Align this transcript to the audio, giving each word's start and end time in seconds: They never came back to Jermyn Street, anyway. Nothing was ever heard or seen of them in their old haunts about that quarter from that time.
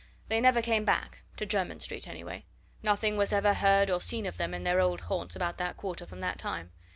They 0.29 0.41
never 0.41 0.63
came 0.63 0.83
back 0.83 1.19
to 1.37 1.45
Jermyn 1.45 1.79
Street, 1.79 2.07
anyway. 2.07 2.45
Nothing 2.81 3.17
was 3.17 3.31
ever 3.31 3.53
heard 3.53 3.91
or 3.91 4.01
seen 4.01 4.25
of 4.25 4.37
them 4.37 4.51
in 4.55 4.63
their 4.63 4.79
old 4.81 5.01
haunts 5.01 5.35
about 5.35 5.59
that 5.59 5.77
quarter 5.77 6.07
from 6.07 6.21
that 6.21 6.39
time. 6.39 6.71